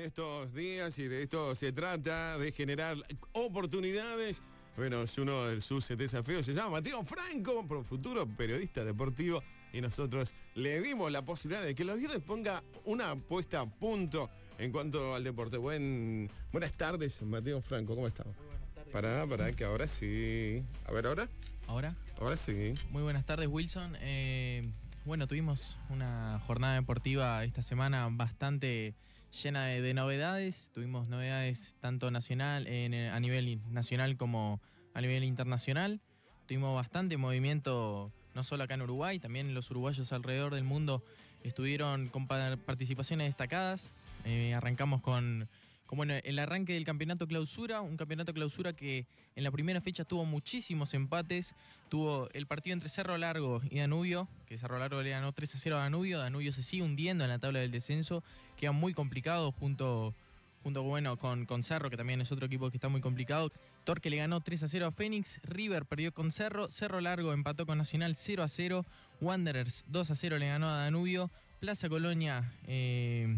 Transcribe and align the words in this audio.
estos 0.00 0.54
días 0.54 0.98
y 0.98 1.08
de 1.08 1.22
esto 1.22 1.54
se 1.54 1.72
trata, 1.72 2.38
de 2.38 2.52
generar 2.52 2.96
oportunidades. 3.32 4.42
Bueno, 4.76 5.02
es 5.02 5.18
uno 5.18 5.46
de 5.46 5.60
sus 5.60 5.88
desafíos, 5.88 6.46
se 6.46 6.54
llama 6.54 6.70
Mateo 6.70 7.04
Franco, 7.04 7.84
futuro 7.84 8.26
periodista 8.26 8.84
deportivo, 8.84 9.42
y 9.72 9.80
nosotros 9.80 10.32
le 10.54 10.80
dimos 10.80 11.12
la 11.12 11.22
posibilidad 11.22 11.62
de 11.64 11.74
que 11.74 11.84
los 11.84 11.98
viernes 11.98 12.20
ponga 12.20 12.62
una 12.84 13.14
puesta 13.16 13.60
a 13.60 13.66
punto 13.66 14.30
en 14.58 14.72
cuanto 14.72 15.14
al 15.14 15.24
deporte. 15.24 15.58
Buen, 15.58 16.30
buenas 16.52 16.72
tardes, 16.72 17.20
Mateo 17.22 17.60
Franco, 17.60 17.94
¿cómo 17.94 18.06
estamos? 18.06 18.34
Muy 18.36 18.46
buenas 18.46 18.74
tardes. 18.74 18.92
Para, 18.92 19.26
para, 19.26 19.52
que 19.52 19.64
ahora 19.64 19.88
sí. 19.88 20.62
A 20.86 20.92
ver, 20.92 21.06
ahora. 21.06 21.28
¿Ahora? 21.66 21.94
Ahora 22.18 22.36
sí. 22.36 22.74
Muy 22.90 23.02
buenas 23.02 23.26
tardes, 23.26 23.48
Wilson. 23.48 23.96
Eh, 24.00 24.62
bueno, 25.04 25.26
tuvimos 25.26 25.76
una 25.88 26.40
jornada 26.46 26.74
deportiva 26.74 27.42
esta 27.44 27.60
semana 27.60 28.08
bastante 28.10 28.94
llena 29.32 29.66
de, 29.66 29.94
novedades. 29.94 30.70
Tuvimos 30.72 31.08
novedades 31.08 31.74
tanto 31.80 32.10
nacional, 32.10 32.66
a 32.66 33.20
nivel 33.20 33.60
nacional 33.70 34.16
como 34.16 34.60
a 34.94 35.00
nivel 35.00 35.24
internacional. 35.24 36.00
Tuvimos 36.46 36.74
bastante 36.74 37.16
movimiento, 37.16 38.12
no 38.34 38.42
solo 38.42 38.64
acá 38.64 38.74
en 38.74 38.82
Uruguay, 38.82 39.18
también 39.18 39.54
los 39.54 39.70
uruguayos 39.70 40.12
alrededor 40.12 40.54
del 40.54 40.64
mundo 40.64 41.02
estuvieron 41.42 42.08
con 42.08 42.26
participaciones 42.26 43.28
destacadas. 43.28 43.92
Eh, 44.24 44.54
arrancamos 44.54 45.00
con 45.00 45.48
bueno, 45.96 46.14
el 46.14 46.38
arranque 46.38 46.72
del 46.72 46.84
campeonato 46.84 47.26
clausura, 47.26 47.82
un 47.82 47.96
campeonato 47.96 48.32
clausura 48.32 48.72
que 48.72 49.06
en 49.36 49.44
la 49.44 49.50
primera 49.50 49.80
fecha 49.80 50.04
tuvo 50.04 50.24
muchísimos 50.24 50.94
empates, 50.94 51.54
tuvo 51.90 52.30
el 52.32 52.46
partido 52.46 52.72
entre 52.72 52.88
Cerro 52.88 53.18
Largo 53.18 53.60
y 53.70 53.78
Danubio, 53.78 54.26
que 54.46 54.56
Cerro 54.56 54.78
Largo 54.78 55.02
le 55.02 55.10
ganó 55.10 55.32
3 55.32 55.54
a 55.54 55.58
0 55.58 55.76
a 55.76 55.80
Danubio, 55.80 56.18
Danubio 56.18 56.50
se 56.52 56.62
sigue 56.62 56.82
hundiendo 56.82 57.24
en 57.24 57.30
la 57.30 57.38
tabla 57.38 57.60
del 57.60 57.70
descenso, 57.70 58.24
queda 58.56 58.72
muy 58.72 58.94
complicado 58.94 59.52
junto, 59.52 60.14
junto 60.62 60.82
bueno, 60.82 61.18
con, 61.18 61.44
con 61.44 61.62
Cerro, 61.62 61.90
que 61.90 61.98
también 61.98 62.22
es 62.22 62.32
otro 62.32 62.46
equipo 62.46 62.70
que 62.70 62.78
está 62.78 62.88
muy 62.88 63.02
complicado. 63.02 63.52
Torque 63.84 64.08
le 64.08 64.16
ganó 64.16 64.40
3 64.40 64.62
a 64.62 64.68
0 64.68 64.86
a 64.86 64.92
Fénix, 64.92 65.40
River 65.42 65.84
perdió 65.84 66.14
con 66.14 66.30
Cerro, 66.30 66.70
Cerro 66.70 67.02
Largo 67.02 67.34
empató 67.34 67.66
con 67.66 67.76
Nacional 67.76 68.16
0 68.16 68.42
a 68.42 68.48
0, 68.48 68.86
Wanderers 69.20 69.84
2 69.88 70.10
a 70.10 70.14
0 70.14 70.38
le 70.38 70.46
ganó 70.46 70.70
a 70.70 70.84
Danubio, 70.84 71.30
Plaza 71.60 71.90
Colonia... 71.90 72.50
Eh, 72.66 73.36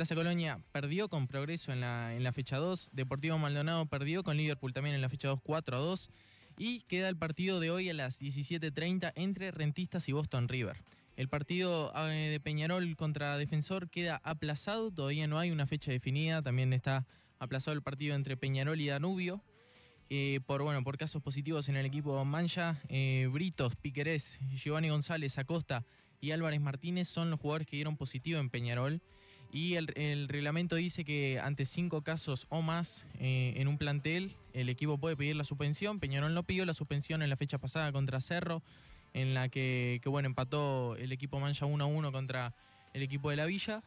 Plaza 0.00 0.14
Colonia 0.14 0.58
perdió 0.72 1.10
con 1.10 1.26
progreso 1.26 1.74
en 1.74 1.80
la, 1.82 2.14
en 2.14 2.24
la 2.24 2.32
fecha 2.32 2.56
2. 2.56 2.92
Deportivo 2.94 3.36
Maldonado 3.36 3.84
perdió 3.84 4.24
con 4.24 4.38
Liverpool 4.38 4.72
también 4.72 4.94
en 4.94 5.02
la 5.02 5.10
fecha 5.10 5.28
2, 5.28 5.40
4 5.42 5.76
a 5.76 5.78
2. 5.78 6.08
Y 6.56 6.80
queda 6.84 7.10
el 7.10 7.18
partido 7.18 7.60
de 7.60 7.70
hoy 7.70 7.90
a 7.90 7.92
las 7.92 8.18
17.30 8.18 9.12
entre 9.14 9.50
Rentistas 9.50 10.08
y 10.08 10.12
Boston 10.12 10.48
River. 10.48 10.82
El 11.16 11.28
partido 11.28 11.92
eh, 11.94 12.30
de 12.30 12.40
Peñarol 12.40 12.96
contra 12.96 13.36
Defensor 13.36 13.90
queda 13.90 14.22
aplazado, 14.24 14.90
todavía 14.90 15.26
no 15.26 15.38
hay 15.38 15.50
una 15.50 15.66
fecha 15.66 15.92
definida, 15.92 16.40
también 16.40 16.72
está 16.72 17.06
aplazado 17.38 17.74
el 17.74 17.82
partido 17.82 18.14
entre 18.14 18.38
Peñarol 18.38 18.80
y 18.80 18.86
Danubio. 18.86 19.44
Eh, 20.08 20.40
por, 20.46 20.62
bueno, 20.62 20.82
por 20.82 20.96
casos 20.96 21.20
positivos 21.20 21.68
en 21.68 21.76
el 21.76 21.84
equipo 21.84 22.24
Mancha, 22.24 22.80
eh, 22.88 23.28
Britos, 23.30 23.76
Piquerés, 23.76 24.38
Giovanni 24.54 24.88
González, 24.88 25.36
Acosta 25.36 25.84
y 26.22 26.30
Álvarez 26.30 26.62
Martínez 26.62 27.06
son 27.06 27.28
los 27.28 27.38
jugadores 27.38 27.66
que 27.66 27.76
dieron 27.76 27.98
positivo 27.98 28.40
en 28.40 28.48
Peñarol 28.48 29.02
y 29.52 29.74
el, 29.74 30.28
reglamento 30.28 30.76
dice 30.76 31.04
que 31.04 31.40
ante 31.40 31.64
cinco 31.64 32.02
casos 32.02 32.46
o 32.50 32.62
más 32.62 33.06
eh, 33.18 33.54
en 33.56 33.66
un 33.66 33.78
plantel, 33.78 34.36
el 34.52 34.68
equipo 34.68 34.96
puede 34.98 35.16
pedir 35.16 35.34
la 35.34 35.44
suspensión. 35.44 35.98
Peñarol 35.98 36.34
no 36.34 36.44
pidió 36.44 36.64
la 36.64 36.72
suspensión 36.72 37.22
en 37.22 37.30
la 37.30 37.36
fecha 37.36 37.58
pasada 37.58 37.90
contra 37.90 38.20
Cerro, 38.20 38.62
en 39.12 39.34
la 39.34 39.48
que, 39.48 40.00
bueno, 40.06 40.26
empató 40.26 40.94
el 40.96 41.10
equipo 41.10 41.40
Mancha 41.40 41.66
1 41.66 41.82
a 41.82 41.86
1 41.86 42.12
contra 42.12 42.54
el 42.94 43.02
equipo 43.02 43.30
de 43.30 43.36
la 43.36 43.46
Villa. 43.46 43.82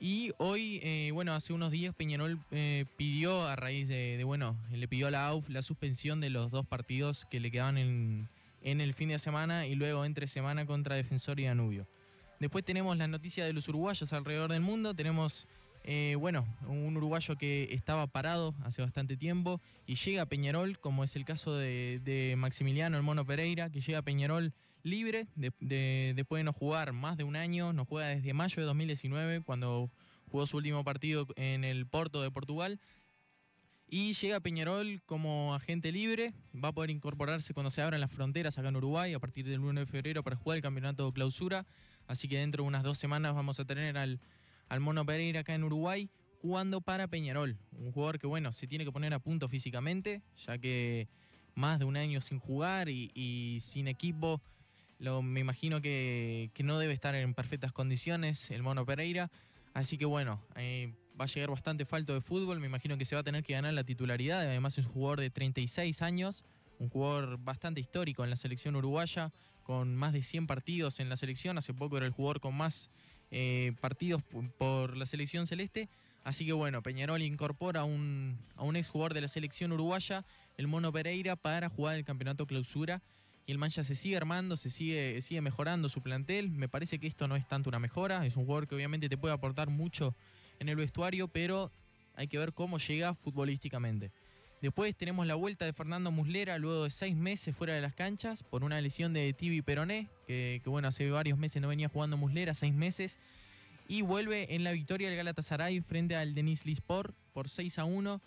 Y 0.00 0.32
hoy, 0.38 0.80
eh, 0.82 1.10
bueno, 1.12 1.34
hace 1.34 1.52
unos 1.52 1.70
días 1.70 1.94
Peñarol 1.94 2.40
eh, 2.50 2.86
pidió 2.96 3.46
a 3.46 3.56
raíz 3.56 3.88
de, 3.88 4.20
bueno, 4.24 4.56
le 4.72 4.88
pidió 4.88 5.08
a 5.08 5.10
la 5.10 5.26
AUF 5.28 5.48
la 5.50 5.62
suspensión 5.62 6.20
de 6.20 6.30
los 6.30 6.50
dos 6.50 6.66
partidos 6.66 7.26
que 7.26 7.40
le 7.40 7.50
quedaban 7.50 7.76
en, 7.76 8.28
en 8.62 8.80
el 8.80 8.94
fin 8.94 9.10
de 9.10 9.18
semana 9.18 9.66
y 9.66 9.74
luego 9.74 10.04
entre 10.04 10.26
semana 10.28 10.66
contra 10.66 10.96
Defensor 10.96 11.38
y 11.40 11.44
Danubio. 11.44 11.86
Después 12.44 12.62
tenemos 12.62 12.94
la 12.98 13.08
noticia 13.08 13.46
de 13.46 13.54
los 13.54 13.70
uruguayos 13.70 14.12
alrededor 14.12 14.52
del 14.52 14.60
mundo. 14.60 14.92
Tenemos, 14.92 15.48
eh, 15.82 16.14
bueno, 16.20 16.46
un 16.68 16.94
uruguayo 16.94 17.36
que 17.36 17.72
estaba 17.72 18.06
parado 18.06 18.54
hace 18.64 18.82
bastante 18.82 19.16
tiempo 19.16 19.62
y 19.86 19.94
llega 19.94 20.20
a 20.20 20.26
Peñarol, 20.26 20.78
como 20.78 21.04
es 21.04 21.16
el 21.16 21.24
caso 21.24 21.56
de, 21.56 22.34
Maximiliano 22.36 22.98
el 22.98 23.02
Mono 23.02 23.24
Pereira, 23.24 23.70
que 23.70 23.80
llega 23.80 24.00
a 24.00 24.02
Peñarol 24.02 24.52
libre 24.82 25.26
después 25.36 26.40
de 26.40 26.44
no 26.44 26.52
jugar 26.52 26.92
más 26.92 27.16
de 27.16 27.24
un 27.24 27.34
año. 27.34 27.72
No 27.72 27.86
juega 27.86 28.08
desde 28.08 28.34
mayo 28.34 28.60
de 28.60 28.66
2019, 28.66 29.40
cuando 29.40 29.90
jugó 30.30 30.44
su 30.44 30.58
último 30.58 30.84
partido 30.84 31.26
en 31.36 31.64
el 31.64 31.86
Porto 31.86 32.20
de 32.20 32.30
Portugal. 32.30 32.78
Y 33.88 34.12
llega 34.12 34.36
a 34.36 34.40
Peñarol 34.40 35.00
como 35.06 35.54
agente 35.54 35.92
libre, 35.92 36.34
va 36.54 36.68
a 36.68 36.72
poder 36.72 36.90
incorporarse 36.90 37.54
cuando 37.54 37.70
se 37.70 37.80
abran 37.80 38.02
las 38.02 38.12
fronteras 38.12 38.58
acá 38.58 38.68
en 38.68 38.76
Uruguay 38.76 39.14
a 39.14 39.18
partir 39.18 39.46
del 39.46 39.60
1 39.60 39.80
de 39.80 39.86
febrero 39.86 40.22
para 40.22 40.36
jugar 40.36 40.56
el 40.56 40.62
campeonato 40.62 41.06
de 41.06 41.12
clausura. 41.14 41.64
Así 42.06 42.28
que 42.28 42.38
dentro 42.38 42.62
de 42.62 42.68
unas 42.68 42.82
dos 42.82 42.98
semanas 42.98 43.34
vamos 43.34 43.60
a 43.60 43.64
tener 43.64 43.96
al, 43.96 44.20
al 44.68 44.80
Mono 44.80 45.04
Pereira 45.06 45.40
acá 45.40 45.54
en 45.54 45.64
Uruguay 45.64 46.10
jugando 46.44 46.82
para 46.82 47.08
Peñarol. 47.08 47.56
Un 47.72 47.90
jugador 47.90 48.18
que, 48.18 48.26
bueno, 48.26 48.52
se 48.52 48.66
tiene 48.66 48.84
que 48.84 48.92
poner 48.92 49.14
a 49.14 49.18
punto 49.18 49.48
físicamente, 49.48 50.20
ya 50.46 50.58
que 50.58 51.08
más 51.54 51.78
de 51.78 51.86
un 51.86 51.96
año 51.96 52.20
sin 52.20 52.38
jugar 52.38 52.90
y, 52.90 53.58
sin 53.62 53.88
equipo, 53.88 54.42
me 54.98 55.40
imagino 55.40 55.80
que, 55.80 56.50
no 56.62 56.78
debe 56.78 56.92
estar 56.92 57.14
en 57.14 57.32
perfectas 57.32 57.72
condiciones 57.72 58.50
el 58.50 58.62
Mono 58.62 58.84
Pereira. 58.84 59.30
Así 59.72 59.96
que 59.96 60.04
bueno, 60.04 60.38
eh, 60.56 60.92
va 61.18 61.24
a 61.24 61.28
llegar 61.28 61.48
bastante 61.48 61.86
falto 61.86 62.12
de 62.12 62.20
fútbol, 62.20 62.60
me 62.60 62.66
imagino 62.66 62.98
que 62.98 63.06
se 63.06 63.14
va 63.16 63.22
a 63.22 63.24
tener 63.24 63.42
que 63.42 63.54
ganar 63.54 63.72
la 63.72 63.84
titularidad, 63.84 64.40
además 64.42 64.76
es 64.76 64.84
un 64.84 64.92
jugador 64.92 65.20
de 65.20 65.30
36 65.30 66.02
años, 66.02 66.44
un 66.84 66.90
jugador 66.90 67.38
bastante 67.38 67.80
histórico 67.80 68.24
en 68.24 68.30
la 68.30 68.36
selección 68.36 68.76
uruguaya, 68.76 69.32
con 69.62 69.96
más 69.96 70.12
de 70.12 70.22
100 70.22 70.46
partidos 70.46 71.00
en 71.00 71.08
la 71.08 71.16
selección. 71.16 71.58
Hace 71.58 71.74
poco 71.74 71.96
era 71.96 72.06
el 72.06 72.12
jugador 72.12 72.40
con 72.40 72.54
más 72.54 72.90
eh, 73.30 73.72
partidos 73.80 74.22
por 74.58 74.96
la 74.96 75.06
selección 75.06 75.46
celeste. 75.46 75.88
Así 76.22 76.46
que 76.46 76.52
bueno, 76.52 76.82
Peñarol 76.82 77.22
incorpora 77.22 77.84
un, 77.84 78.38
a 78.56 78.62
un 78.62 78.76
exjugador 78.76 79.14
de 79.14 79.22
la 79.22 79.28
selección 79.28 79.72
uruguaya, 79.72 80.24
el 80.56 80.68
Mono 80.68 80.92
Pereira, 80.92 81.36
para 81.36 81.68
jugar 81.68 81.96
el 81.96 82.04
campeonato 82.04 82.46
clausura. 82.46 83.02
Y 83.46 83.52
el 83.52 83.58
Mancha 83.58 83.84
se 83.84 83.94
sigue 83.94 84.16
armando, 84.16 84.56
se 84.56 84.70
sigue, 84.70 85.20
sigue 85.20 85.40
mejorando 85.42 85.88
su 85.88 86.00
plantel. 86.00 86.50
Me 86.50 86.68
parece 86.68 86.98
que 86.98 87.06
esto 87.06 87.28
no 87.28 87.36
es 87.36 87.46
tanto 87.46 87.68
una 87.68 87.78
mejora. 87.78 88.24
Es 88.24 88.36
un 88.36 88.44
jugador 88.44 88.66
que 88.66 88.74
obviamente 88.74 89.08
te 89.08 89.18
puede 89.18 89.34
aportar 89.34 89.68
mucho 89.68 90.14
en 90.60 90.68
el 90.68 90.76
vestuario, 90.76 91.28
pero 91.28 91.70
hay 92.14 92.28
que 92.28 92.38
ver 92.38 92.54
cómo 92.54 92.78
llega 92.78 93.14
futbolísticamente. 93.14 94.12
Después 94.64 94.96
tenemos 94.96 95.26
la 95.26 95.34
vuelta 95.34 95.66
de 95.66 95.74
Fernando 95.74 96.10
Muslera 96.10 96.56
luego 96.56 96.84
de 96.84 96.90
seis 96.90 97.14
meses 97.14 97.54
fuera 97.54 97.74
de 97.74 97.82
las 97.82 97.92
canchas 97.92 98.42
por 98.42 98.64
una 98.64 98.80
lesión 98.80 99.12
de 99.12 99.30
Tibi 99.34 99.60
Peroné, 99.60 100.08
que, 100.26 100.62
bueno, 100.64 100.88
hace 100.88 101.10
varios 101.10 101.36
meses 101.36 101.60
no 101.60 101.68
venía 101.68 101.90
jugando 101.90 102.16
Muslera, 102.16 102.54
seis 102.54 102.72
meses. 102.72 103.18
Y 103.88 104.00
vuelve 104.00 104.54
en 104.54 104.64
la 104.64 104.72
victoria 104.72 105.08
del 105.08 105.18
Galatasaray 105.18 105.82
frente 105.82 106.16
al 106.16 106.34
Denis 106.34 106.64
Lispor 106.64 107.12
por 107.34 107.50
6 107.50 107.78
a 107.78 107.84
1. 107.84 108.22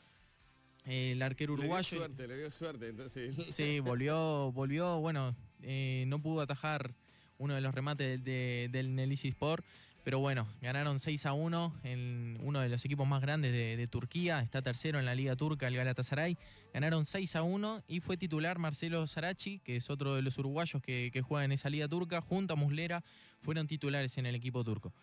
El 0.85 1.23
arquero 1.23 1.53
uruguayo. 1.53 1.89
Le 1.89 1.97
dio 1.97 2.05
suerte, 2.05 2.27
le 2.27 2.37
dio 2.37 2.51
suerte, 2.51 2.87
entonces. 2.89 3.35
Sí, 3.51 3.79
volvió, 3.79 4.51
volvió, 4.51 4.99
bueno, 4.99 5.35
eh, 5.63 6.03
no 6.05 6.19
pudo 6.21 6.41
atajar 6.41 6.93
uno 7.39 7.55
de 7.55 7.61
los 7.61 7.73
remates 7.73 8.23
del 8.23 8.95
Denis 8.95 9.25
Sport 9.25 9.65
pero 10.07 10.19
bueno, 10.19 10.47
ganaron 10.61 10.99
6 10.99 11.25
a 11.25 11.33
1 11.33 11.81
en 11.83 12.37
uno 12.41 12.61
de 12.61 12.69
los 12.69 12.85
equipos 12.85 13.05
más 13.05 13.21
grandes 13.21 13.51
de, 13.51 13.87
Turquía. 13.87 14.39
Está 14.39 14.61
tercero 14.61 14.99
en 14.99 15.05
la 15.05 15.13
Liga 15.13 15.35
Turca, 15.35 15.67
el 15.67 15.75
Galatasaray. 15.75 16.37
Ganaron 16.73 17.03
6 17.03 17.35
a 17.35 17.43
1 17.43 17.83
y 17.89 17.99
fue 17.99 18.15
titular 18.15 18.57
Marcelo 18.57 19.05
Sarachi, 19.05 19.59
que 19.59 19.75
es 19.75 19.89
otro 19.89 20.15
de 20.15 20.21
los 20.21 20.37
uruguayos 20.37 20.81
que, 20.81 21.11
juega 21.27 21.43
en 21.43 21.51
esa 21.51 21.69
Liga 21.69 21.89
Turca. 21.89 22.21
Junto 22.21 22.53
a 22.53 22.55
Muslera 22.55 23.03
fueron 23.41 23.67
titulares 23.67 24.17
en 24.17 24.25
el 24.25 24.35
equipo 24.35 24.63
turco. 24.63 24.93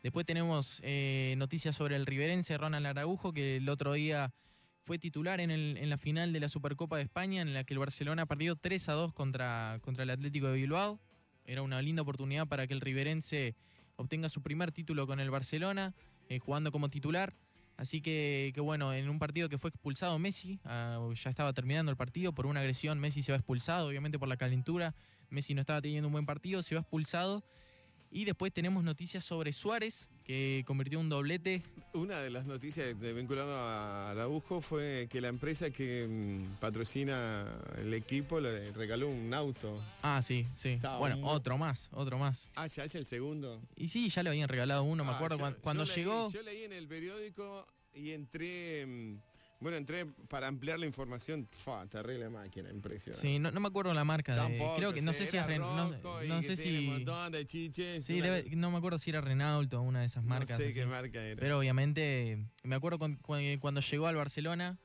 Después 0.00 0.24
tenemos 0.26 0.80
eh, 0.84 1.34
noticias 1.38 1.74
sobre 1.74 1.96
el 1.96 2.06
riverense 2.06 2.56
Ronald 2.56 2.86
Araujo, 2.86 3.32
que 3.32 3.56
el 3.56 3.68
otro 3.68 3.94
día 3.94 4.32
fue 4.78 4.96
titular 4.96 5.40
en, 5.40 5.50
en, 5.50 5.90
la 5.90 5.98
final 5.98 6.32
de 6.32 6.38
la 6.38 6.48
Supercopa 6.48 6.98
de 6.98 7.02
España, 7.02 7.42
en 7.42 7.52
la 7.52 7.64
que 7.64 7.74
el 7.74 7.80
Barcelona 7.80 8.26
perdió 8.26 8.54
3 8.54 8.90
a 8.90 8.92
2 8.92 9.12
contra, 9.12 9.80
contra 9.82 10.04
el 10.04 10.10
Atlético 10.10 10.46
de 10.46 10.54
Bilbao. 10.54 11.00
Era 11.46 11.62
una 11.62 11.82
linda 11.82 12.02
oportunidad 12.02 12.46
para 12.46 12.68
que 12.68 12.74
el 12.74 12.80
riverense 12.80 13.56
obtenga 14.02 14.28
su 14.28 14.42
primer 14.42 14.72
título 14.72 15.06
con 15.06 15.20
el 15.20 15.30
Barcelona, 15.30 15.94
eh, 16.28 16.38
jugando 16.38 16.70
como 16.70 16.90
titular. 16.90 17.34
Así 17.76 18.00
que, 18.00 18.52
bueno, 18.58 18.92
en 18.92 19.08
un 19.08 19.18
partido 19.18 19.48
que 19.48 19.58
fue 19.58 19.70
expulsado 19.70 20.18
Messi, 20.18 20.60
ah, 20.64 21.08
ya 21.14 21.30
estaba 21.30 21.52
terminando 21.52 21.90
el 21.90 21.96
partido 21.96 22.32
por 22.32 22.46
una 22.46 22.60
agresión, 22.60 23.00
Messi 23.00 23.22
se 23.22 23.32
va 23.32 23.38
expulsado, 23.38 23.88
obviamente 23.88 24.18
por 24.18 24.28
la 24.28 24.36
calentura, 24.36 24.94
Messi 25.30 25.54
no 25.54 25.62
estaba 25.62 25.80
teniendo 25.80 26.08
un 26.08 26.12
buen 26.12 26.26
partido, 26.26 26.62
se 26.62 26.74
va 26.74 26.82
expulsado 26.82 27.42
Y 28.14 28.26
después 28.26 28.52
tenemos 28.52 28.84
noticias 28.84 29.24
sobre 29.24 29.54
Suárez, 29.54 30.10
que 30.22 30.64
convirtió 30.66 31.00
un 31.00 31.08
doblete. 31.08 31.62
Una 31.94 32.18
de 32.18 32.28
las 32.28 32.44
noticias 32.44 33.00
de, 33.00 33.12
vinculado 33.14 33.56
a 33.56 34.10
Araujo 34.10 34.60
fue 34.60 35.08
que 35.10 35.22
la 35.22 35.28
empresa 35.28 35.70
que 35.70 36.06
mm, 36.06 36.60
patrocina 36.60 37.46
el 37.78 37.94
equipo 37.94 38.38
le 38.38 38.70
regaló 38.72 39.08
un 39.08 39.32
auto. 39.32 39.82
Ah, 40.02 40.20
sí, 40.20 40.46
sí. 40.54 40.78
bueno, 40.98 41.26
otro 41.26 41.56
más, 41.56 41.88
otro 41.92 42.18
más. 42.18 42.48
Ah, 42.54 42.66
ya 42.66 42.84
es 42.84 42.94
el 42.96 43.06
segundo. 43.06 43.62
Y 43.76 43.88
sí, 43.88 44.10
ya 44.10 44.22
le 44.22 44.28
habían 44.28 44.48
regalado 44.50 44.84
uno, 44.84 45.04
me 45.04 45.10
ah, 45.12 45.16
acuerdo. 45.16 45.38
cuando, 45.62 45.84
llegó. 45.84 46.30
yo 46.30 46.42
leí 46.42 46.64
en 46.64 46.74
el 46.74 46.86
periódico 46.86 47.66
y 47.94 48.10
entré. 48.10 48.86
Bueno, 49.62 49.76
entré 49.76 50.06
para 50.28 50.48
ampliar 50.48 50.80
la 50.80 50.86
información. 50.86 51.46
Fa, 51.48 51.86
terrible 51.86 52.28
máquina, 52.28 52.68
impresionante. 52.70 53.20
Sí, 53.20 53.38
no, 53.38 53.52
me 53.52 53.68
acuerdo 53.68 53.94
la 53.94 54.04
marca. 54.04 54.48
creo 54.76 54.92
que 54.92 55.00
no 55.02 55.12
sé 55.12 55.24
si 55.24 55.36
es 55.36 55.58
no, 55.58 55.92
no 56.26 56.42
sé 56.42 56.56
si. 56.56 56.80
Montón 56.80 57.30
de 57.30 57.46
chiches, 57.46 58.04
sí, 58.04 58.20
no 58.56 58.70
me 58.72 58.78
acuerdo 58.78 58.98
si 58.98 59.10
era 59.10 59.20
Renault 59.20 59.72
o 59.74 59.80
una 59.82 60.00
de 60.00 60.06
esas 60.06 60.24
marcas. 60.24 60.58
No 60.58 60.66
sé 60.66 60.74
qué 60.74 60.84
marca 60.84 61.24
era. 61.24 61.40
Pero 61.40 61.60
obviamente, 61.60 62.44
me 62.64 62.74
acuerdo 62.74 62.98
cuando, 62.98 63.80
llegó 63.80 64.08
al 64.08 64.16
Barcelona, 64.16 64.78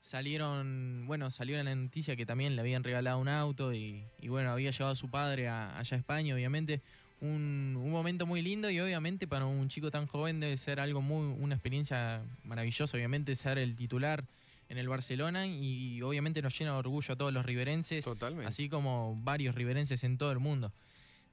salieron, 0.00 1.04
bueno, 1.06 1.30
salió 1.30 1.62
la 1.62 1.74
noticia 1.74 2.16
que 2.16 2.26
también 2.26 2.56
le 2.56 2.60
habían 2.60 2.82
regalado 2.82 3.18
un 3.18 3.28
auto 3.28 3.72
y, 3.72 4.04
bueno, 4.26 4.50
había 4.50 4.72
llevado 4.72 4.92
a 4.92 4.96
su 4.96 5.10
padre 5.10 5.48
allá 5.48 5.78
a 5.78 5.96
España, 5.96 6.34
obviamente 6.34 6.82
un, 7.20 7.74
momento 7.90 8.26
muy 8.26 8.42
lindo 8.42 8.70
y 8.70 8.80
obviamente 8.80 9.26
para 9.26 9.46
un 9.46 9.68
chico 9.68 9.90
tan 9.90 10.06
joven 10.06 10.40
debe 10.40 10.56
ser 10.56 10.80
algo 10.80 11.00
muy, 11.00 11.34
una 11.40 11.54
experiencia 11.54 12.22
maravillosa, 12.42 12.96
obviamente 12.96 13.34
ser 13.34 13.58
el 13.58 13.76
titular 13.76 14.26
en 14.68 14.78
el 14.78 14.88
Barcelona 14.88 15.46
y 15.46 16.02
obviamente 16.02 16.42
nos 16.42 16.58
llena 16.58 16.72
de 16.72 16.78
orgullo 16.78 17.14
a 17.14 17.16
todos 17.16 17.32
los 17.32 17.46
riverenses, 17.46 18.04
así 18.44 18.68
como 18.68 19.16
varios 19.22 19.54
riverenses 19.54 20.02
en 20.04 20.18
todo 20.18 20.32
el 20.32 20.40
mundo. 20.40 20.72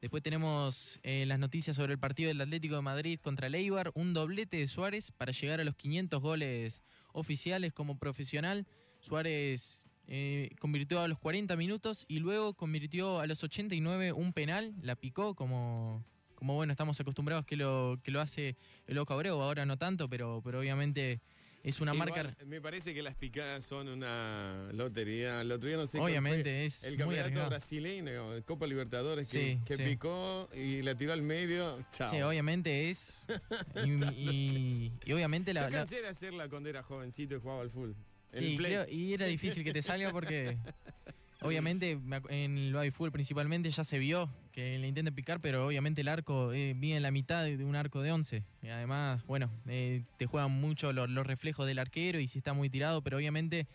Después 0.02 0.24
tenemos 0.24 1.00
eh, 1.04 1.26
las 1.28 1.38
noticias 1.38 1.76
sobre 1.76 1.94
el 1.94 2.00
partido 2.00 2.30
del 2.30 2.42
Atlético 2.42 2.76
de 2.76 2.82
Madrid 2.82 3.20
contra 3.22 3.48
el 3.48 3.56
Eibar, 3.56 3.92
un 3.94 4.14
doblete 4.16 4.58
de 4.58 4.68
Suárez 4.68 5.12
para 5.12 5.32
llegar 5.32 5.62
a 5.62 5.64
los 5.64 5.76
500 5.76 6.20
goles 6.20 6.82
oficiales 7.14 7.72
como 7.72 8.00
profesional. 8.00 8.66
Suárez 9.00 9.86
eh, 10.08 10.50
convirtió 10.60 11.00
a 11.02 11.08
los 11.08 11.20
40 11.20 11.56
minutos 11.56 12.06
y 12.08 12.20
luego 12.20 12.54
convirtió 12.54 13.20
a 13.20 13.28
los 13.28 13.44
89 13.44 14.12
un 14.14 14.34
penal, 14.34 14.74
la 14.82 14.96
picó 14.96 15.36
como, 15.36 16.04
como 16.36 16.56
bueno, 16.56 16.74
estamos 16.74 17.00
acostumbrados 17.00 17.46
que 17.46 17.56
lo, 17.56 18.00
que 18.04 18.12
lo 18.12 18.22
hace 18.22 18.58
el 18.88 18.98
Oco 18.98 19.14
Abreu, 19.14 19.42
ahora 19.42 19.66
no 19.66 19.78
tanto, 19.78 20.10
pero, 20.10 20.42
pero 20.44 20.60
obviamente 20.60 21.22
es 21.64 21.80
una 21.80 21.94
marca. 21.94 22.36
Me 22.46 22.60
parece 22.60 22.94
que 22.94 23.04
las 23.04 23.16
picadas 23.16 23.64
son 23.64 23.88
una 23.88 24.70
lotería. 24.74 25.42
El 25.42 25.52
otro 25.52 25.68
día 25.68 25.78
no 25.78 25.88
sé 25.88 26.00
Obviamente 26.00 26.66
es. 26.66 26.84
El 26.84 26.98
campeonato 26.98 27.48
brasileño, 27.48 28.44
Copa 28.46 28.66
Libertadores, 28.66 29.30
que, 29.30 29.78
picó 29.78 30.50
y 30.54 30.82
la 30.82 30.96
tiró 30.96 31.14
al 31.14 31.22
medio. 31.22 31.80
Chao. 31.92 32.10
Sí, 32.10 32.22
obviamente 32.22 32.90
es. 32.90 33.26
y, 33.86 34.92
obviamente 35.14 35.54
la. 35.54 35.70
Yo 35.70 35.78
cansé 35.78 36.02
de 36.02 36.08
hacerla 36.08 36.50
cuando 36.50 36.70
era 36.70 36.82
jovencito 36.82 37.36
y 37.36 37.40
jugaba 37.40 37.62
al 37.62 37.70
fútbol 37.70 37.96
y 38.34 39.14
era 39.14 39.26
difícil 39.26 39.64
que 39.64 39.74
te 39.74 39.82
salga 39.82 40.12
porque 40.12 40.58
obviamente 41.42 42.00
en 42.30 42.58
el 42.58 42.74
baby 42.74 42.92
full 42.92 43.10
principalmente 43.10 43.70
ya 43.70 43.84
se 43.84 44.00
vio 44.00 44.30
que 44.52 44.78
le 44.78 44.88
intenten 44.88 45.16
picar, 45.16 45.40
pero 45.40 45.66
obviamente 45.66 46.02
el 46.02 46.08
arco 46.08 46.54
eh, 46.54 46.74
viene 46.76 46.98
en 46.98 47.04
la 47.04 47.12
mitad 47.12 47.44
de 47.44 47.64
un 47.64 47.76
arco 47.76 48.02
de 48.02 48.12
11. 48.12 48.44
Y 48.62 48.68
además, 48.68 49.26
bueno, 49.26 49.50
eh, 49.68 50.04
te 50.18 50.26
juegan 50.26 50.52
mucho 50.52 50.94
los, 50.94 51.26
reflejos 51.26 51.66
del 51.66 51.80
arquero 51.80 52.20
y 52.20 52.28
si 52.28 52.38
está 52.38 52.54
muy 52.54 52.70
tirado, 52.70 53.02
pero 53.02 53.18
obviamente 53.18 53.68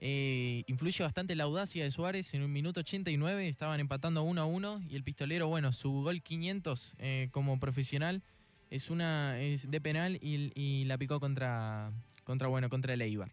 eh, 0.00 0.64
influye 0.66 1.02
bastante 1.04 1.34
la 1.36 1.44
audacia 1.44 1.84
de 1.84 1.90
Suárez. 1.90 2.34
En 2.34 2.42
un 2.42 2.52
minuto 2.52 2.80
89 2.80 3.48
estaban 3.48 3.80
empatando 3.80 4.22
1 4.22 4.40
a 4.40 4.44
1 4.44 4.82
y 4.90 4.96
el 4.96 5.04
pistolero, 5.04 5.48
bueno, 5.48 5.72
su 5.72 6.02
gol 6.02 6.22
500 6.22 6.96
como 7.30 7.58
profesional 7.58 8.22
es 8.70 8.90
una 8.90 9.40
es 9.40 9.70
de 9.70 9.80
penal 9.80 10.18
y, 10.20 10.52
y 10.54 10.84
la 10.84 10.98
picó 10.98 11.18
contra, 11.18 11.92
contra, 12.24 12.48
bueno, 12.48 12.68
contra 12.68 12.94
el 12.94 13.02
Eibar. 13.02 13.32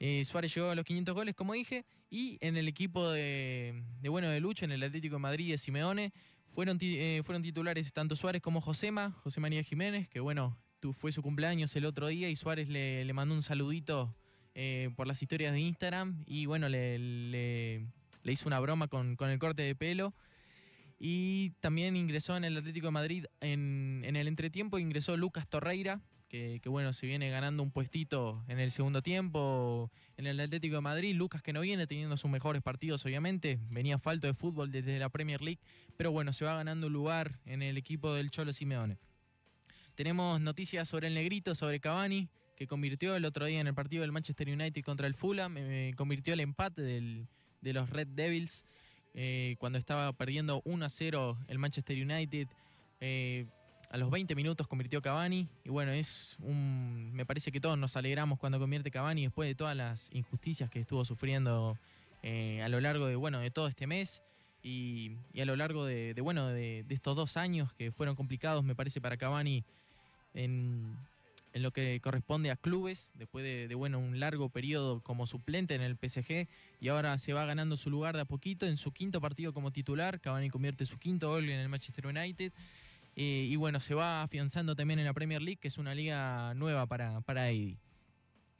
Eh, 0.00 0.24
Suárez 0.24 0.54
llegó 0.54 0.70
a 0.70 0.74
los 0.74 0.84
500 0.84 1.14
goles, 1.14 1.34
como 1.34 1.54
dije, 1.54 1.84
y 2.10 2.38
en 2.40 2.56
el 2.56 2.68
equipo 2.68 3.10
de, 3.10 3.82
bueno 4.04 4.28
de 4.28 4.40
lucha, 4.40 4.64
en 4.64 4.72
el 4.72 4.82
Atlético 4.82 5.16
de 5.16 5.20
Madrid 5.20 5.50
de 5.50 5.58
Simeone, 5.58 6.12
fueron, 6.54 6.78
eh, 6.80 7.22
fueron 7.24 7.42
titulares 7.42 7.92
tanto 7.92 8.14
Suárez 8.14 8.40
como 8.40 8.60
Josema, 8.60 9.12
José 9.22 9.40
María 9.40 9.62
Jiménez, 9.62 10.08
que 10.08 10.20
bueno, 10.20 10.56
fue 10.92 11.10
su 11.10 11.22
cumpleaños 11.22 11.74
el 11.76 11.84
otro 11.84 12.06
día 12.06 12.28
y 12.30 12.36
Suárez 12.36 12.68
le, 12.68 13.12
mandó 13.12 13.34
un 13.34 13.42
saludito 13.42 14.14
eh, 14.54 14.90
por 14.96 15.06
las 15.06 15.20
historias 15.22 15.52
de 15.52 15.60
Instagram 15.60 16.22
y 16.26 16.46
bueno, 16.46 16.68
le, 16.68 17.86
hizo 18.24 18.46
una 18.46 18.60
broma 18.60 18.88
con, 18.88 19.16
el 19.18 19.38
corte 19.38 19.62
de 19.62 19.74
pelo. 19.74 20.14
Y 21.00 21.50
también 21.60 21.94
ingresó 21.94 22.36
en 22.36 22.42
el 22.42 22.56
Atlético 22.56 22.88
de 22.88 22.90
Madrid 22.90 23.24
en, 23.40 24.02
en 24.04 24.16
el 24.16 24.26
entretiempo, 24.26 24.80
ingresó 24.80 25.16
Lucas 25.16 25.48
Torreira, 25.48 26.00
que, 26.28 26.60
bueno, 26.66 26.92
se 26.92 27.06
viene 27.06 27.30
ganando 27.30 27.62
un 27.62 27.70
puestito 27.70 28.44
en 28.48 28.60
el 28.60 28.70
segundo 28.70 29.02
tiempo 29.02 29.90
en 30.16 30.26
el 30.26 30.38
Atlético 30.40 30.76
de 30.76 30.80
Madrid. 30.82 31.14
Lucas 31.14 31.42
que 31.42 31.52
no 31.52 31.60
viene 31.60 31.86
teniendo 31.86 32.16
sus 32.16 32.30
mejores 32.30 32.62
partidos, 32.62 33.04
obviamente, 33.04 33.58
venía 33.70 33.98
falto 33.98 34.26
de 34.26 34.34
fútbol 34.34 34.70
desde 34.70 34.98
la 34.98 35.08
Premier 35.08 35.40
League, 35.42 35.60
pero 35.96 36.12
bueno, 36.12 36.32
se 36.32 36.44
va 36.44 36.56
ganando 36.56 36.88
un 36.88 36.92
lugar 36.92 37.40
en 37.46 37.62
el 37.62 37.76
equipo 37.76 38.14
del 38.14 38.30
Cholo 38.30 38.52
Simeone. 38.52 38.98
Tenemos 39.94 40.40
noticias 40.40 40.88
sobre 40.88 41.08
el 41.08 41.14
Negrito, 41.14 41.54
sobre 41.54 41.80
Cavani, 41.80 42.28
que 42.56 42.66
convirtió 42.66 43.16
el 43.16 43.24
otro 43.24 43.46
día 43.46 43.60
en 43.60 43.66
el 43.66 43.74
partido 43.74 44.02
del 44.02 44.12
Manchester 44.12 44.48
United 44.48 44.82
contra 44.84 45.06
el 45.06 45.14
Fulham, 45.14 45.56
eh, 45.56 45.92
convirtió 45.96 46.34
el 46.34 46.40
empate 46.40 46.82
de 46.82 47.72
los 47.72 47.90
Red 47.90 48.08
Devils 48.08 48.64
eh, 49.14 49.56
cuando 49.58 49.78
estaba 49.78 50.12
perdiendo 50.12 50.62
1 50.64 50.84
a 50.84 50.88
0 50.88 51.38
el 51.48 51.58
Manchester 51.58 51.96
United. 52.00 52.48
Eh, 53.00 53.46
a 53.90 53.96
los 53.96 54.10
20 54.10 54.34
minutos 54.34 54.66
convirtió 54.66 55.00
Cavani 55.00 55.48
y 55.64 55.68
bueno, 55.70 55.92
es 55.92 56.36
un 56.40 57.12
me 57.14 57.24
parece 57.24 57.50
que 57.50 57.60
todos 57.60 57.78
nos 57.78 57.96
alegramos 57.96 58.38
cuando 58.38 58.58
convierte 58.58 58.90
Cavani 58.90 59.22
después 59.22 59.48
de 59.48 59.54
todas 59.54 59.76
las 59.76 60.10
injusticias 60.12 60.70
que 60.70 60.80
estuvo 60.80 61.04
sufriendo 61.04 61.78
eh, 62.22 62.62
a 62.62 62.68
lo 62.68 62.80
largo 62.80 63.06
de 63.06 63.16
bueno, 63.16 63.40
de 63.40 63.50
todo 63.50 63.66
este 63.68 63.86
mes 63.86 64.22
y, 64.62 65.12
a 65.40 65.44
lo 65.44 65.56
largo 65.56 65.86
de, 65.86 66.14
bueno, 66.20 66.48
de, 66.48 66.84
estos 66.88 67.16
dos 67.16 67.36
años 67.36 67.72
que 67.74 67.92
fueron 67.92 68.16
complicados, 68.16 68.64
me 68.64 68.74
parece 68.74 69.00
para 69.00 69.16
Cavani 69.16 69.64
en, 70.34 70.96
lo 71.54 71.70
que 71.72 71.98
corresponde 72.00 72.50
a 72.50 72.56
clubes, 72.56 73.12
después 73.14 73.44
de, 73.44 73.74
bueno, 73.74 73.98
un 73.98 74.20
largo 74.20 74.48
periodo 74.48 75.00
como 75.00 75.26
suplente 75.26 75.74
en 75.74 75.80
el 75.80 75.96
PSG 75.96 76.46
y 76.80 76.88
ahora 76.88 77.16
se 77.18 77.32
va 77.32 77.46
ganando 77.46 77.76
su 77.76 77.90
lugar 77.90 78.14
de 78.14 78.22
a 78.22 78.24
poquito 78.26 78.66
en 78.66 78.76
su 78.76 78.92
quinto 78.92 79.20
partido 79.20 79.52
como 79.52 79.72
titular, 79.72 80.20
Cavani 80.20 80.50
convierte 80.50 80.84
su 80.86 80.98
quinto 80.98 81.30
gol 81.30 81.48
en 81.48 81.58
el 81.58 81.68
Manchester 81.68 82.06
United 82.06 82.52
y 83.20 83.56
bueno, 83.56 83.80
se 83.80 83.96
va 83.96 84.22
afianzando 84.22 84.76
también 84.76 85.00
en 85.00 85.04
la 85.04 85.12
Premier 85.12 85.42
League, 85.42 85.58
que 85.58 85.66
es 85.66 85.76
una 85.76 85.92
liga 85.92 86.54
nueva 86.54 86.86
para, 86.86 87.20
para 87.22 87.46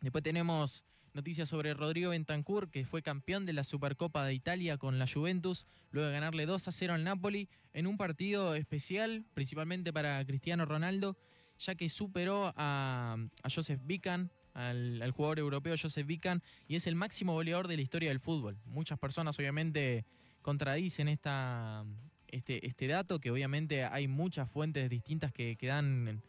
Después 0.01 0.25
tenemos 0.25 0.85
noticias 1.15 1.49
sobre 1.49 1.75
Rodrigo 1.75 2.11
Bentancur, 2.11 2.69
que 2.69 2.85
fue 2.85 3.01
campeón 3.01 3.45
de 3.45 3.53
la 3.53 3.63
Supercopa 3.63 4.25
de 4.25 4.35
Italia 4.35 4.77
con 4.77 4.99
la 4.99 5.07
Juventus, 5.07 5.69
luego 5.93 6.09
de 6.09 6.15
ganarle 6.15 6.45
2 6.45 6.67
a 6.67 6.73
0 6.73 6.95
al 6.95 7.05
Napoli, 7.05 7.49
en 7.73 7.87
un 7.87 7.97
partido 7.97 8.57
especial, 8.57 9.25
principalmente 9.33 9.93
para 9.93 10.25
Cristiano 10.25 10.65
Ronaldo, 10.65 11.17
ya 11.61 11.77
que 11.77 11.89
superó 11.89 12.53
a, 12.57 13.17
Joseph 13.53 13.81
Bican, 13.85 14.33
al, 14.55 15.01
al, 15.03 15.13
jugador 15.13 15.39
europeo 15.39 15.77
Joseph 15.81 16.07
Bican, 16.07 16.43
y 16.67 16.75
es 16.75 16.89
el 16.89 16.97
máximo 16.97 17.33
goleador 17.33 17.69
de 17.69 17.77
la 17.77 17.83
historia 17.83 18.09
del 18.09 18.19
fútbol. 18.19 18.59
Muchas 18.65 18.99
personas 18.99 19.39
obviamente 19.39 20.05
contradicen 20.43 21.07
esta, 21.07 21.85
este, 22.31 22.67
este 22.67 22.87
dato, 22.87 23.21
que 23.21 23.31
obviamente 23.31 23.85
hay 23.85 24.09
muchas 24.09 24.51
fuentes 24.51 24.89
distintas 24.91 25.33
que, 25.33 25.57
dan 25.61 26.23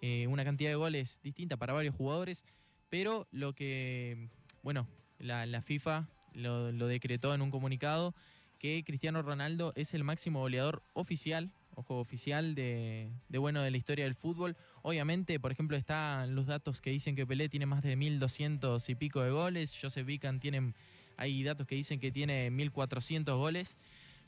eh, 0.00 0.26
una 0.26 0.44
cantidad 0.44 0.70
de 0.70 0.76
goles 0.76 1.20
distinta 1.22 1.56
para 1.56 1.72
varios 1.72 1.94
jugadores, 1.94 2.44
pero 2.88 3.26
lo 3.30 3.54
que, 3.54 4.28
bueno, 4.62 4.88
la, 5.18 5.62
FIFA 5.62 6.08
lo, 6.34 6.72
decretó 6.86 7.34
en 7.34 7.42
un 7.42 7.50
comunicado 7.50 8.14
que 8.58 8.82
Cristiano 8.84 9.22
Ronaldo 9.22 9.72
es 9.76 9.94
el 9.94 10.04
máximo 10.04 10.40
goleador 10.40 10.82
oficial, 10.92 11.50
ojo, 11.74 11.98
oficial 12.00 12.54
de, 12.54 13.10
bueno, 13.28 13.62
de 13.62 13.70
la 13.70 13.76
historia 13.76 14.04
del 14.04 14.14
fútbol. 14.14 14.56
Obviamente, 14.82 15.40
por 15.40 15.52
ejemplo, 15.52 15.76
están 15.76 16.34
los 16.34 16.46
datos 16.46 16.80
que 16.80 16.90
dicen 16.90 17.16
que 17.16 17.26
Pelé 17.26 17.48
tiene 17.48 17.66
más 17.66 17.82
de 17.82 17.96
1.200 17.96 18.88
y 18.88 18.94
pico 18.94 19.22
de 19.22 19.30
goles, 19.30 19.78
Joseph 19.80 20.06
Vican 20.06 20.40
tiene, 20.40 20.74
hay 21.16 21.42
datos 21.42 21.66
que 21.66 21.74
dicen 21.74 22.00
que 22.00 22.12
tiene 22.12 22.50
1.400 22.50 23.36
goles 23.36 23.76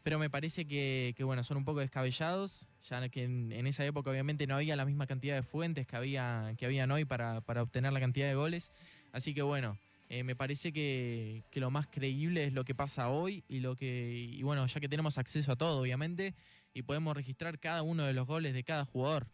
pero 0.02 0.18
me 0.18 0.30
parece 0.30 0.66
que, 0.66 1.14
bueno, 1.20 1.44
son 1.44 1.56
un 1.56 1.64
poco 1.64 1.80
descabellados, 1.80 2.68
ya 2.88 3.08
que 3.08 3.24
en, 3.24 3.66
esa 3.66 3.84
época 3.84 4.10
obviamente 4.10 4.46
no 4.46 4.56
había 4.56 4.76
la 4.76 4.84
misma 4.84 5.06
cantidad 5.06 5.36
de 5.36 5.42
fuentes 5.42 5.86
que, 5.86 5.96
había, 5.96 6.54
que 6.56 6.66
habían 6.66 6.90
hoy 6.90 7.04
para, 7.04 7.38
obtener 7.38 7.92
la 7.92 8.00
cantidad 8.00 8.28
de 8.28 8.34
goles. 8.34 8.72
Así 9.12 9.34
que 9.34 9.42
bueno, 9.42 9.78
eh, 10.08 10.24
me 10.24 10.34
parece 10.34 10.72
que, 10.72 11.44
lo 11.54 11.70
más 11.70 11.86
creíble 11.86 12.44
es 12.44 12.52
lo 12.52 12.64
que 12.64 12.74
pasa 12.74 13.10
hoy 13.10 13.44
y 13.48 13.60
lo 13.60 13.76
que, 13.76 14.12
y 14.32 14.42
bueno, 14.42 14.66
ya 14.66 14.80
que 14.80 14.88
tenemos 14.88 15.18
acceso 15.18 15.52
a 15.52 15.56
todo, 15.56 15.80
obviamente, 15.80 16.34
y 16.74 16.82
podemos 16.82 17.16
registrar 17.16 17.58
cada 17.58 17.82
uno 17.82 18.04
de 18.04 18.12
los 18.12 18.26
goles 18.26 18.54
de 18.54 18.64
cada 18.64 18.84
jugador. 18.84 19.28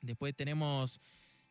Después 0.00 0.34
tenemos 0.34 1.00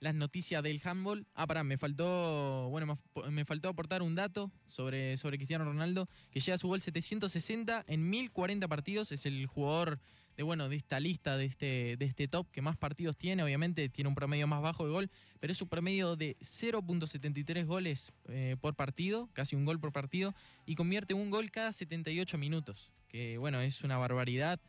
las 0.04 0.14
noticias 0.14 0.62
del 0.62 0.82
handball. 0.84 1.26
Ah, 1.34 1.48
pará, 1.48 1.64
me 1.64 1.78
faltó, 1.78 2.68
bueno, 2.70 3.00
me 3.32 3.46
faltó 3.46 3.70
aportar 3.70 4.02
un 4.02 4.16
dato 4.16 4.52
sobre, 4.68 5.16
sobre 5.16 5.38
Cristiano 5.38 5.64
Ronaldo, 5.64 6.10
que 6.30 6.42
llega 6.42 6.56
a 6.56 6.58
su 6.58 6.68
gol 6.68 6.82
760 6.82 7.86
en 7.88 8.10
1040 8.10 8.68
partidos, 8.68 9.14
es 9.14 9.26
el 9.26 9.48
jugador 9.48 10.00
de 10.36 10.44
bueno, 10.44 10.68
de 10.68 10.76
esta 10.76 11.00
lista, 11.00 11.38
de 11.38 11.46
este, 11.46 11.96
de 11.98 12.06
este 12.06 12.28
top 12.28 12.52
que 12.52 12.62
más 12.62 12.76
partidos 12.76 13.18
tiene. 13.18 13.44
Obviamente 13.44 13.88
tiene 13.88 14.10
un 14.10 14.16
promedio 14.16 14.46
más 14.46 14.62
bajo 14.62 14.86
de 14.86 14.92
gol, 14.92 15.12
pero 15.40 15.54
es 15.54 15.62
un 15.62 15.70
promedio 15.70 16.18
de 16.18 16.36
0.73 16.42 17.66
goles 17.66 18.12
eh, 18.28 18.58
por 18.60 18.76
partido, 18.76 19.30
casi 19.32 19.56
un 19.56 19.64
gol 19.64 19.80
por 19.80 19.94
partido, 19.94 20.36
y 20.66 20.76
convierte 20.76 21.14
un 21.14 21.30
gol 21.30 21.50
cada 21.50 21.72
78 21.72 22.38
minutos, 22.38 22.92
que 23.08 23.38
bueno, 23.38 23.62
es 23.62 23.84
una 23.84 23.98
barbaridad. 23.98 24.60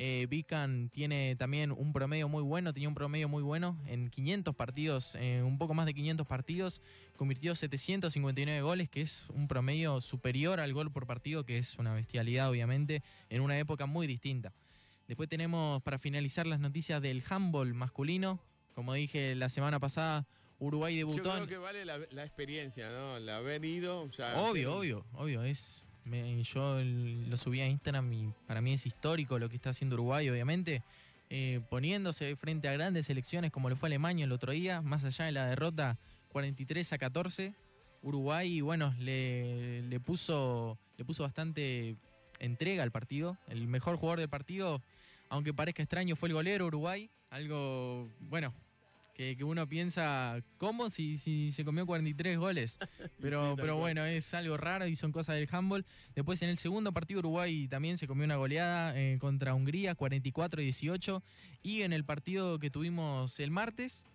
Eh, 0.00 0.28
Vican 0.30 0.90
tiene 0.90 1.34
también 1.34 1.72
un 1.72 1.92
promedio 1.92 2.28
muy 2.28 2.44
bueno, 2.44 2.72
tenía 2.72 2.88
un 2.88 2.94
promedio 2.94 3.28
muy 3.28 3.42
bueno 3.42 3.76
en 3.84 4.10
500 4.10 4.54
partidos, 4.54 5.16
eh, 5.16 5.42
un 5.42 5.58
poco 5.58 5.74
más 5.74 5.86
de 5.86 5.94
500 5.94 6.24
partidos, 6.24 6.82
convirtió 7.16 7.56
759 7.56 8.62
goles, 8.62 8.88
que 8.88 9.00
es 9.00 9.28
un 9.30 9.48
promedio 9.48 10.00
superior 10.00 10.60
al 10.60 10.72
gol 10.72 10.92
por 10.92 11.08
partido, 11.08 11.44
que 11.44 11.58
es 11.58 11.80
una 11.80 11.94
bestialidad 11.94 12.48
obviamente, 12.48 13.02
en 13.28 13.40
una 13.40 13.58
época 13.58 13.86
muy 13.86 14.06
distinta. 14.06 14.52
Después 15.08 15.28
tenemos 15.28 15.82
para 15.82 15.98
finalizar 15.98 16.46
las 16.46 16.60
noticias 16.60 17.02
del 17.02 17.24
handball 17.28 17.74
masculino. 17.74 18.38
Como 18.76 18.94
dije 18.94 19.34
la 19.34 19.48
semana 19.48 19.80
pasada, 19.80 20.28
Uruguay 20.60 20.96
debutó. 20.96 21.24
Yo 21.24 21.32
creo 21.32 21.46
que 21.48 21.58
vale 21.58 21.84
la, 21.84 22.24
experiencia, 22.24 22.88
¿no? 22.90 23.16
El 23.16 23.28
haber 23.28 23.64
ido. 23.64 24.08
obvio, 24.36 24.76
obvio, 24.76 25.04
obvio. 25.14 25.42
Es, 25.42 25.87
yo 26.42 26.80
lo 26.82 27.36
subí 27.36 27.60
a 27.60 27.66
Instagram 27.66 28.12
y 28.12 28.32
para 28.46 28.60
mí 28.60 28.72
es 28.72 28.86
histórico 28.86 29.38
lo 29.38 29.48
que 29.48 29.56
está 29.56 29.70
haciendo 29.70 29.94
Uruguay, 29.94 30.28
obviamente. 30.28 30.82
Eh, 31.30 31.60
poniéndose 31.68 32.36
frente 32.36 32.68
a 32.68 32.72
grandes 32.72 33.06
selecciones 33.06 33.52
como 33.52 33.68
lo 33.68 33.76
fue 33.76 33.88
Alemania 33.90 34.24
el 34.24 34.32
otro 34.32 34.52
día, 34.52 34.80
más 34.80 35.04
allá 35.04 35.26
de 35.26 35.32
la 35.32 35.46
derrota 35.46 35.98
43 36.30 36.92
a 36.92 36.98
14. 36.98 37.54
Uruguay, 38.02 38.60
bueno, 38.60 38.94
le, 38.98 39.82
le, 39.82 40.00
puso, 40.00 40.78
le 40.96 41.04
puso 41.04 41.24
bastante 41.24 41.96
entrega 42.38 42.82
al 42.82 42.90
partido. 42.90 43.36
El 43.48 43.66
mejor 43.66 43.96
jugador 43.96 44.20
del 44.20 44.28
partido, 44.28 44.82
aunque 45.28 45.52
parezca 45.52 45.82
extraño, 45.82 46.16
fue 46.16 46.28
el 46.28 46.34
golero 46.34 46.66
Uruguay. 46.66 47.10
Algo, 47.30 48.08
bueno, 48.20 48.54
que, 49.18 49.42
uno 49.42 49.68
piensa, 49.68 50.40
¿cómo 50.58 50.90
si, 50.90 51.18
si 51.18 51.50
se 51.50 51.64
comió 51.64 51.84
43 51.84 52.38
goles? 52.38 52.78
Pero, 53.20 53.56
pero 53.56 53.76
bueno, 53.76 54.04
es 54.04 54.32
algo 54.32 54.56
raro 54.56 54.86
y 54.86 54.94
son 54.94 55.10
cosas 55.10 55.34
del 55.34 55.48
handball. 55.50 55.84
Después 56.14 56.40
en 56.42 56.50
el 56.50 56.58
segundo 56.58 56.92
partido 56.92 57.18
Uruguay 57.18 57.66
también 57.66 57.98
se 57.98 58.06
comió 58.06 58.24
una 58.24 58.36
goleada 58.36 58.96
eh, 58.96 59.18
contra 59.20 59.54
Hungría, 59.54 59.96
44-18. 59.96 61.20
Y 61.62 61.82
en 61.82 61.92
el 61.92 62.04
partido 62.04 62.60
que 62.60 62.70
tuvimos 62.70 63.40
el 63.40 63.50
martes, 63.50 64.06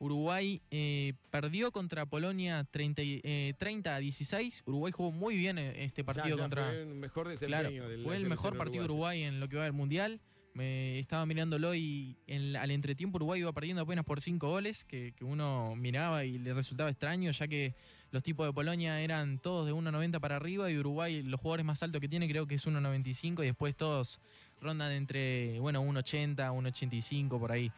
Uruguay 0.00 0.62
eh, 0.70 1.12
perdió 1.30 1.72
contra 1.72 2.06
Polonia 2.06 2.66
30, 2.70 3.02
eh, 3.04 3.54
30, 3.58 3.94
a 3.94 3.98
16. 3.98 4.62
Uruguay 4.64 4.92
jugó 4.92 5.12
muy 5.12 5.36
bien 5.36 5.58
eh, 5.58 5.84
este 5.84 6.02
partido 6.04 6.38
contra. 6.38 6.64
Fue 6.64 6.82
el 6.82 6.94
mejor 6.94 7.28
desempeño 7.28 7.84
Fue 8.02 8.16
el 8.16 8.26
mejor 8.26 8.56
partido 8.56 8.84
de 8.84 8.86
Uruguay 8.86 9.22
en 9.22 9.40
lo 9.40 9.48
que 9.48 9.58
va 9.58 9.64
del 9.64 9.74
Mundial. 9.74 10.20
Me 10.52 10.98
estaba 10.98 11.24
mirándolo 11.26 11.74
y 11.74 12.16
en, 12.26 12.56
al 12.56 12.70
entretiempo 12.70 13.16
Uruguay 13.16 13.40
iba 13.40 13.52
perdiendo 13.52 13.82
apenas 13.82 14.04
por 14.04 14.20
5 14.20 14.48
goles, 14.48 14.84
que, 14.84 15.14
uno 15.20 15.74
miraba 15.76 16.24
y 16.24 16.38
le 16.38 16.52
resultaba 16.54 16.90
extraño, 16.90 17.30
ya 17.30 17.46
que 17.46 17.74
los 18.10 18.22
tipos 18.22 18.46
de 18.46 18.52
Polonia 18.52 19.00
eran 19.00 19.38
todos 19.38 19.66
de 19.66 19.72
1.90 19.72 20.18
para 20.20 20.36
arriba 20.36 20.70
y 20.70 20.78
Uruguay, 20.78 21.22
los 21.22 21.40
jugadores 21.40 21.64
más 21.64 21.82
altos 21.82 22.00
que 22.00 22.08
tiene, 22.08 22.28
creo 22.28 22.46
que 22.46 22.56
es 22.56 22.66
1.95 22.66 23.42
y 23.42 23.46
después 23.46 23.76
todos 23.76 24.18
rondan 24.60 24.92
entre, 24.92 25.60
bueno, 25.60 25.82
1.80, 25.82 26.36
1.85 26.36 27.38
por 27.38 27.52
ahí. 27.52 27.70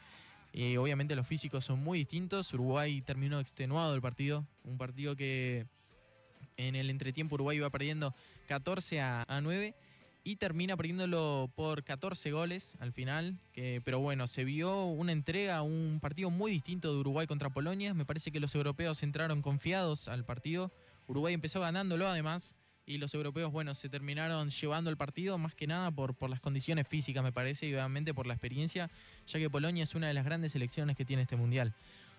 Y 0.53 0.77
obviamente 0.77 1.17
los 1.17 1.27
físicos 1.27 1.65
son 1.65 1.83
muy 1.83 2.01
distintos. 2.01 2.53
Uruguay 2.53 3.01
terminó 3.01 3.41
extenuado 3.41 3.95
el 3.95 4.03
partido. 4.03 4.47
Un 4.65 4.77
partido 4.77 5.17
que 5.17 5.67
en 6.57 6.77
el 6.77 6.91
entretiempo 6.91 7.37
Uruguay 7.37 7.57
iba 7.57 7.71
perdiendo 7.71 8.15
14 8.49 9.01
a, 9.01 9.41
9 9.43 9.75
y 10.25 10.37
termina 10.37 10.77
perdiéndolo 10.77 11.51
por 11.55 11.83
14 11.85 12.31
goles 12.31 12.77
al 12.81 12.93
final. 12.93 13.39
Que, 13.53 13.81
pero 13.85 14.01
bueno, 14.01 14.27
se 14.27 14.45
vio 14.45 14.85
una 14.85 15.13
entrega, 15.13 15.63
un 15.63 15.99
partido 16.01 16.31
muy 16.31 16.53
distinto 16.53 16.93
de 16.93 17.01
Uruguay 17.01 17.27
contra 17.27 17.51
Polonia. 17.51 17.95
Me 17.95 18.05
parece 18.05 18.31
que 18.31 18.41
los 18.41 18.55
europeos 18.55 19.03
entraron 19.03 19.43
confiados 19.43 20.09
al 20.09 20.25
partido. 20.25 20.73
Uruguay 21.07 21.35
empezó 21.35 21.61
ganándolo 21.61 22.07
además 22.07 22.57
y 22.87 22.99
los 22.99 23.15
europeos, 23.15 23.53
bueno, 23.53 23.75
se 23.75 23.89
terminaron 23.89 24.51
llevando 24.51 24.91
el 24.91 24.97
partido 24.97 25.39
más 25.39 25.55
que 25.55 25.67
nada 25.67 25.91
por, 25.91 26.15
por 26.15 26.31
las 26.31 26.41
condiciones 26.41 26.87
físicas, 26.89 27.23
me 27.23 27.33
parece, 27.33 27.67
y 27.67 27.75
obviamente 27.75 28.13
por 28.13 28.27
la 28.27 28.35
experiencia, 28.35 28.91
ya 29.27 29.39
que 29.39 29.49
Polonia 29.49 29.85
es 29.85 29.95
una 29.95 30.09
de 30.09 30.15
las 30.15 30.25
grandes 30.25 30.53
selecciones 30.53 30.97
que 30.97 31.05
tiene 31.05 31.23
este 31.23 31.37
mundial. 31.37 31.75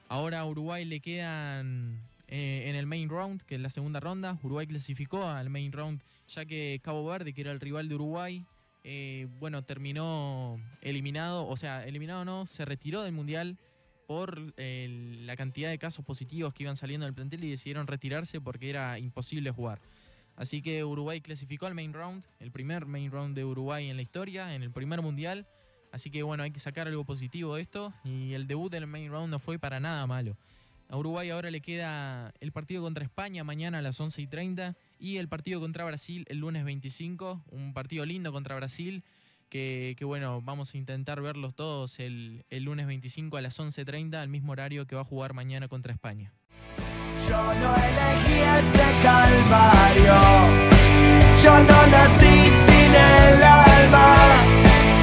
Ahora 0.07 0.39
a 0.39 0.45
Uruguay 0.45 0.85
le 0.85 0.99
quedan 0.99 1.99
eh, 2.27 2.63
en 2.67 2.75
el 2.75 2.85
main 2.85 3.09
round, 3.09 3.41
que 3.43 3.55
es 3.55 3.61
la 3.61 3.69
segunda 3.69 3.99
ronda. 3.99 4.39
Uruguay 4.43 4.67
clasificó 4.67 5.27
al 5.27 5.49
main 5.49 5.71
round, 5.71 6.01
ya 6.27 6.45
que 6.45 6.79
Cabo 6.83 7.05
Verde, 7.05 7.33
que 7.33 7.41
era 7.41 7.51
el 7.51 7.59
rival 7.59 7.89
de 7.89 7.95
Uruguay, 7.95 8.45
eh, 8.83 9.27
bueno, 9.39 9.63
terminó 9.63 10.59
eliminado, 10.81 11.47
o 11.47 11.57
sea, 11.57 11.85
eliminado 11.85 12.25
no, 12.25 12.45
se 12.45 12.65
retiró 12.65 13.03
del 13.03 13.13
mundial 13.13 13.57
por 14.07 14.53
la 14.57 15.35
cantidad 15.37 15.69
de 15.69 15.79
casos 15.79 16.03
positivos 16.03 16.53
que 16.53 16.63
iban 16.63 16.75
saliendo 16.75 17.05
del 17.05 17.15
plantel 17.15 17.43
y 17.45 17.49
decidieron 17.49 17.87
retirarse 17.87 18.41
porque 18.41 18.69
era 18.69 18.99
imposible 18.99 19.49
jugar. 19.51 19.79
Así 20.35 20.61
que 20.61 20.83
Uruguay 20.83 21.21
clasificó 21.21 21.67
al 21.67 21.75
main 21.75 21.93
round, 21.93 22.23
el 22.39 22.51
primer 22.51 22.85
main 22.85 23.11
round 23.11 23.35
de 23.35 23.45
Uruguay 23.45 23.89
en 23.89 23.95
la 23.95 24.01
historia, 24.01 24.55
en 24.55 24.63
el 24.63 24.71
primer 24.71 25.01
mundial. 25.01 25.47
Así 25.91 26.09
que 26.09 26.23
bueno, 26.23 26.43
hay 26.43 26.51
que 26.51 26.59
sacar 26.59 26.87
algo 26.87 27.05
positivo 27.05 27.55
de 27.55 27.61
esto. 27.61 27.93
Y 28.03 28.33
el 28.33 28.47
debut 28.47 28.71
del 28.71 28.87
main 28.87 29.11
round 29.11 29.29
no 29.29 29.39
fue 29.39 29.59
para 29.59 29.79
nada 29.79 30.05
malo. 30.07 30.35
A 30.93 30.97
Uruguay 30.97 31.31
ahora 31.31 31.49
le 31.49 31.59
queda 31.59 32.35
el 32.39 32.51
partido 32.51 32.83
contra 32.83 33.03
España 33.03 33.43
mañana 33.43 33.79
a 33.79 33.81
las 33.81 33.99
11 33.99 34.21
y 34.21 34.27
30 34.27 34.75
y 34.99 35.17
el 35.17 35.27
partido 35.27 35.59
contra 35.59 35.85
Brasil 35.85 36.23
el 36.29 36.37
lunes 36.37 36.63
25. 36.65 37.45
Un 37.49 37.73
partido 37.73 38.05
lindo 38.05 38.31
contra 38.31 38.55
Brasil. 38.55 39.03
Que, 39.49 39.95
que, 39.97 40.05
bueno, 40.05 40.43
vamos 40.43 40.75
a 40.75 40.77
intentar 40.77 41.19
verlos 41.19 41.55
todos 41.55 41.99
el, 41.99 42.45
el 42.51 42.65
lunes 42.65 42.85
25 42.85 43.37
a 43.37 43.41
las 43.41 43.59
11.30, 43.59 44.17
al 44.17 44.29
mismo 44.29 44.51
horario 44.51 44.85
que 44.85 44.95
va 44.95 45.01
a 45.01 45.05
jugar 45.05 45.33
mañana 45.33 45.67
contra 45.67 45.93
España. 45.93 46.31
Yo 47.27 47.37
no 47.37 47.75
elegí 47.75 48.39
este 48.59 48.85
calvario, 49.01 50.21
yo 51.43 51.57
no 51.57 51.87
nací 51.87 52.51
sin 52.65 52.93
el 52.93 53.43
alma, 53.43 54.43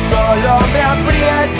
solo 0.08 0.60
me 0.72 0.82
aprieto. 0.82 1.59